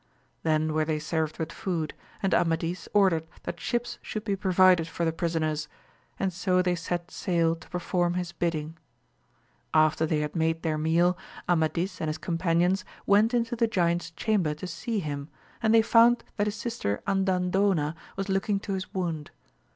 [0.41, 1.93] Then were they served with food,
[2.23, 5.67] and Amadis ordered that sbips should be provided for the prisoners,
[6.17, 8.79] and so they set sail to perform his bidding.
[9.75, 14.55] After they had made their meal Amadis and his companions went into the giant's chamber
[14.55, 15.29] to see him,
[15.61, 18.91] and they found that his AMADIS OF GAUL 167 sister Andandona was looking to his
[18.95, 19.29] wound.